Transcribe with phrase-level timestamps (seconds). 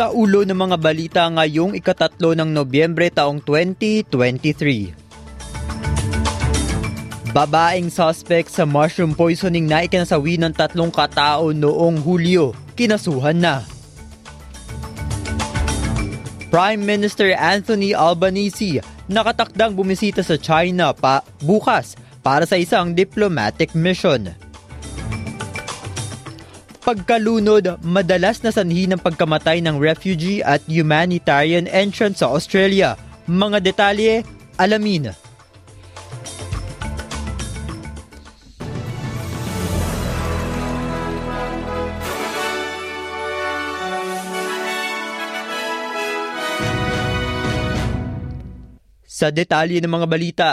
[0.00, 4.96] Sa ulo ng mga balita ngayong ikatatlo ng Nobyembre taong 2023.
[7.36, 13.60] Babaeng suspect sa mushroom poisoning na ikinasawi ng tatlong katao noong Hulyo, kinasuhan na.
[16.48, 21.92] Prime Minister Anthony Albanese nakatakdang bumisita sa China pa bukas
[22.24, 24.32] para sa isang diplomatic mission.
[26.80, 32.96] Pagkalunod, madalas na sanhi ng pagkamatay ng refugee at humanitarian entrance sa Australia.
[33.28, 34.24] Mga detalye,
[34.56, 35.12] alamin.
[49.04, 50.50] Sa detalye ng mga balita,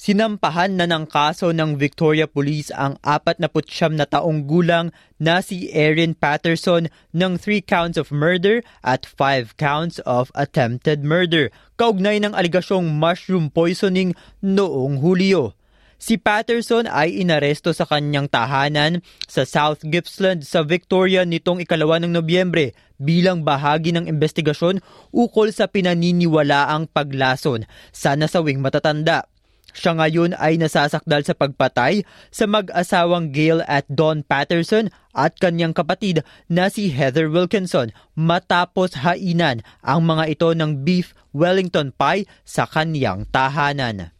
[0.00, 4.88] Sinampahan na ng kaso ng Victoria Police ang 49 na taong gulang
[5.20, 11.52] na si Erin Patterson ng 3 counts of murder at 5 counts of attempted murder
[11.76, 15.52] kaugnay ng aligasyong mushroom poisoning noong Hulyo.
[16.00, 22.08] Si Patterson ay inaresto sa kanyang tahanan sa South Gippsland sa Victoria nitong ikalawa ng
[22.08, 24.80] Nobyembre bilang bahagi ng investigasyon
[25.12, 29.28] ukol sa pinaniniwalaang paglason sa nasawing matatanda.
[29.72, 36.22] Siya ngayon ay nasasakdal sa pagpatay sa mag-asawang Gail at Don Patterson at kanyang kapatid
[36.46, 43.26] na si Heather Wilkinson matapos hainan ang mga ito ng beef Wellington pie sa kanyang
[43.30, 44.10] tahanan.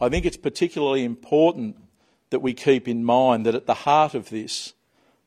[0.00, 1.76] I think it's particularly important
[2.32, 4.72] that we keep in mind that at the heart of this,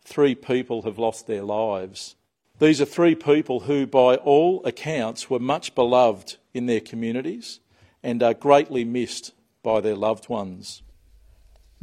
[0.01, 2.15] three people have lost their lives.
[2.59, 7.59] These are three people who, by all accounts, were much beloved in their communities
[8.03, 9.31] and are greatly missed
[9.63, 10.83] by their loved ones.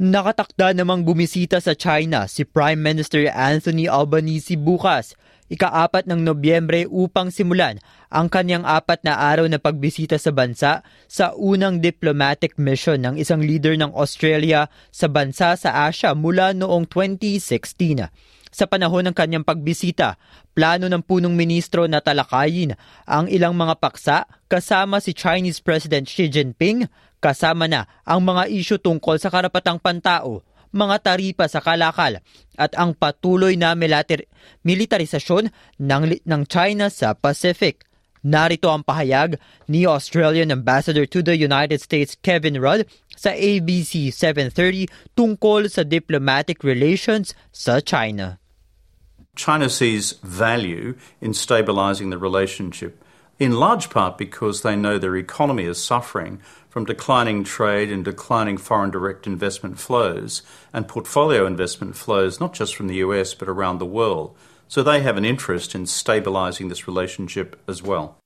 [0.01, 5.13] Nakatakda namang bumisita sa China si Prime Minister Anthony Albanese bukas,
[5.51, 7.77] ikaapat ng Nobyembre upang simulan
[8.09, 13.45] ang kanyang apat na araw na pagbisita sa bansa sa unang diplomatic mission ng isang
[13.45, 18.40] leader ng Australia sa bansa sa Asia mula noong 2016.
[18.51, 20.19] Sa panahon ng kanyang pagbisita,
[20.51, 22.75] plano ng punong ministro na talakayin
[23.07, 26.91] ang ilang mga paksa kasama si Chinese President Xi Jinping,
[27.23, 30.43] kasama na ang mga isyu tungkol sa karapatang pantao,
[30.75, 32.19] mga taripa sa kalakal
[32.59, 34.27] at ang patuloy na milater-
[34.67, 35.47] militarisasyon
[35.79, 37.87] ng, ng China sa Pacific.
[38.21, 42.85] Narito ang pahayag ni Australian Ambassador to the United States Kevin Rudd
[43.15, 48.40] sa ABC 730 tungkol sa diplomatic relations sa China.
[49.35, 53.03] China sees value in stabilizing the relationship,
[53.39, 58.57] in large part because they know their economy is suffering from declining trade and declining
[58.57, 60.41] foreign direct investment flows
[60.73, 64.35] and portfolio investment flows, not just from the US but around the world.
[64.67, 68.17] So they have an interest in stabilizing this relationship as well.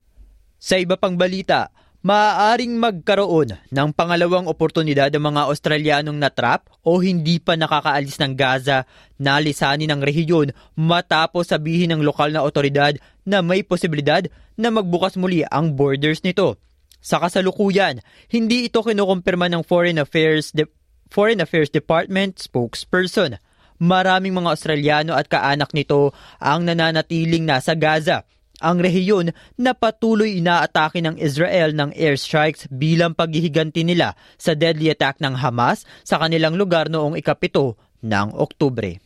[0.59, 1.69] Sa iba pang balita,
[2.05, 8.85] maaaring magkaroon ng pangalawang oportunidad ang mga Australianong natrap o hindi pa nakakaalis ng Gaza
[9.17, 12.93] na lisanin ng rehiyon matapos sabihin ng lokal na otoridad
[13.25, 14.21] na may posibilidad
[14.53, 16.61] na magbukas muli ang borders nito.
[17.01, 20.69] Sa kasalukuyan, hindi ito kinukumpirma ng Foreign Affairs De-
[21.09, 23.41] Foreign Affairs Department spokesperson.
[23.81, 28.29] Maraming mga Australiano at kaanak nito ang nananatiling nasa Gaza
[28.59, 35.21] ang rehiyon na patuloy inaatake ng Israel ng airstrikes bilang paghihiganti nila sa deadly attack
[35.21, 39.04] ng Hamas sa kanilang lugar noong ikapito ng Oktubre.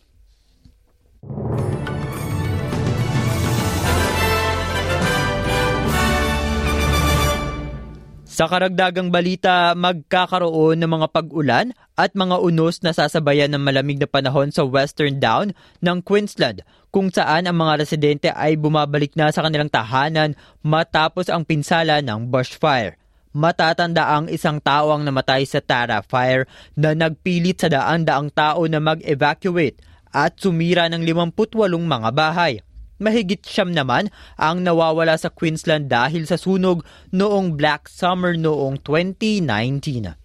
[8.39, 14.07] Sa karagdagang balita, magkakaroon ng mga pag-ulan at mga unos na sasabayan ng malamig na
[14.07, 15.51] panahon sa Western Down
[15.83, 21.43] ng Queensland kung saan ang mga residente ay bumabalik na sa kanilang tahanan matapos ang
[21.43, 22.95] pinsala ng bushfire.
[23.35, 26.47] Matatanda ang isang tao ang namatay sa Tara Fire
[26.79, 29.83] na nagpilit sa daan-daang tao na mag-evacuate
[30.15, 32.63] at sumira ng 58 mga bahay.
[32.99, 36.83] Mahigit siyam naman ang nawawala sa Queensland dahil sa sunog
[37.15, 40.19] noong Black Summer noong 2019.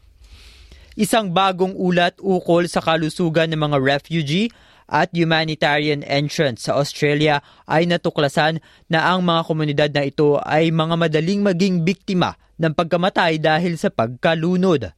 [0.98, 4.50] Isang bagong ulat ukol sa kalusugan ng mga refugee
[4.90, 7.40] at humanitarian entrance sa Australia
[7.70, 8.58] ay natuklasan
[8.90, 13.90] na ang mga komunidad na ito ay mga madaling maging biktima ng pagkamatay dahil sa
[13.90, 14.94] pagkalunod.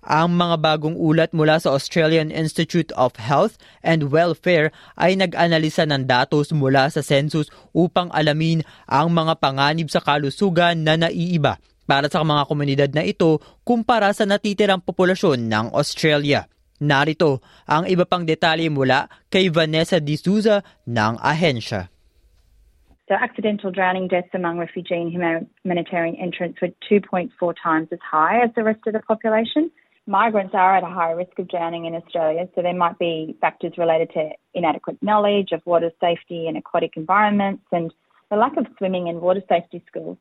[0.00, 6.08] Ang mga bagong ulat mula sa Australian Institute of Health and Welfare ay nag-analisa ng
[6.08, 12.24] datos mula sa census upang alamin ang mga panganib sa kalusugan na naiiba para sa
[12.24, 16.48] mga komunidad na ito kumpara sa natitirang populasyon ng Australia.
[16.80, 21.92] Narito ang iba pang detalye mula kay Vanessa D'Souza ng ahensya.
[23.04, 27.28] So accidental drowning deaths among refugee and humanitarian entrants were 2.4
[27.60, 29.68] times as high as the rest of the population.
[30.10, 33.78] Migrants are at a higher risk of drowning in Australia, so there might be factors
[33.78, 37.94] related to inadequate knowledge of water safety in aquatic environments and
[38.28, 40.18] the lack of swimming and water safety schools.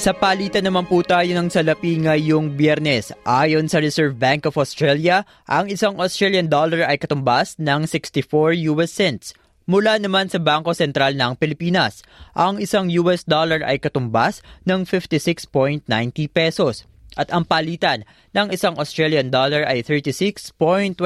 [0.00, 3.12] Sa palitan naman po tayo ng salapi ngayong biyernes.
[3.28, 8.92] Ayon sa Reserve Bank of Australia, ang isang Australian dollar ay katumbas ng 64 US
[8.96, 9.36] cents.
[9.70, 12.02] Mula naman sa Bangko Sentral ng Pilipinas,
[12.34, 15.86] ang isang US dollar ay katumbas ng 56.90
[16.26, 18.02] pesos at ang palitan
[18.34, 20.98] ng isang Australian dollar ay 36.24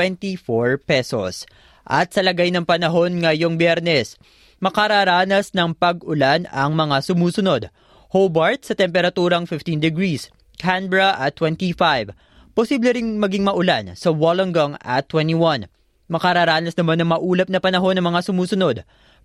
[0.81, 1.45] pesos.
[1.85, 4.17] At sa lagay ng panahon ngayong biyernes,
[4.65, 7.69] makararanas ng pag-ulan ang mga sumusunod.
[8.17, 12.17] Hobart sa temperaturang 15 degrees, Canberra at 25,
[12.57, 15.69] posible ring maging maulan sa Wollongong at 21,
[16.11, 18.77] Makararanas naman ng maulap na panahon ng mga sumusunod.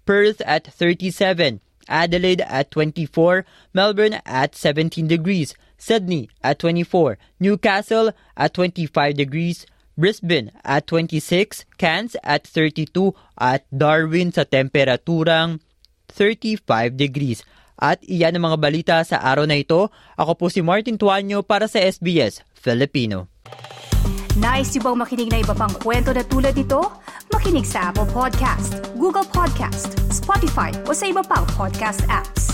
[0.08, 1.60] Perth at 37,
[1.90, 3.44] Adelaide at 24,
[3.76, 9.68] Melbourne at 17 degrees, Sydney at 24, Newcastle at 25 degrees,
[10.00, 15.60] Brisbane at 26, Cairns at 32 at Darwin sa temperaturang
[16.08, 17.44] 35 degrees.
[17.80, 19.88] At iyan ang mga balita sa araw na ito.
[20.20, 23.32] Ako po si Martin Tuanyo para sa SBS Filipino.
[24.38, 26.86] Nice yung bang makinig na iba pang kwento na tulad ito?
[27.34, 32.54] Makinig sa Apple Podcast, Google Podcast, Spotify o sa iba pang podcast apps.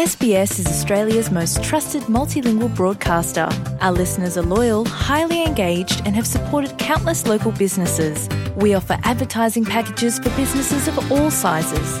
[0.00, 3.44] SBS is Australia's most trusted multilingual broadcaster.
[3.84, 8.24] Our listeners are loyal, highly engaged, and have supported countless local businesses.
[8.56, 12.00] We offer advertising packages for businesses of all sizes.